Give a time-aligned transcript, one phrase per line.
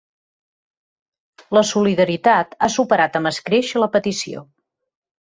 [1.59, 4.47] La solidaritat ha superat amb escreix la petició.